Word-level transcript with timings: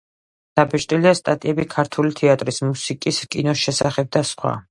დაბეჭდილია 0.59 1.11
სტატიები 1.19 1.65
ქართული 1.75 2.15
თეატრის, 2.21 2.59
მუსიკის, 2.71 3.23
კინოს 3.35 3.65
შესახებ 3.67 4.13
და 4.17 4.27
სხვა. 4.33 4.59